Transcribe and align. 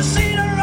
the 0.00 0.06
cedar 0.06 0.59